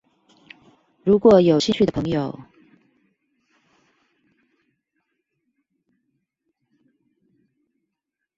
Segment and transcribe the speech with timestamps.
[1.03, 2.39] 如果有興趣的朋友